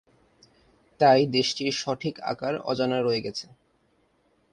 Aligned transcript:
তাই 0.99 1.21
দেশটির 1.35 1.73
সঠিক 1.73 2.15
আকার 2.23 2.53
অজানা 2.61 2.97
রয়ে 2.99 3.23
গেছে। 3.25 3.45